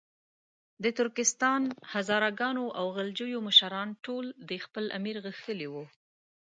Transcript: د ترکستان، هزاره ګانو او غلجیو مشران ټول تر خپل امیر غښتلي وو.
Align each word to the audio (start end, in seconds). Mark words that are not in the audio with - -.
د 0.83 0.85
ترکستان، 0.99 1.61
هزاره 1.93 2.29
ګانو 2.39 2.65
او 2.79 2.85
غلجیو 2.95 3.39
مشران 3.49 3.87
ټول 4.05 4.25
تر 4.47 4.53
خپل 4.65 4.85
امیر 4.97 5.15
غښتلي 5.25 5.67
وو. 5.69 5.85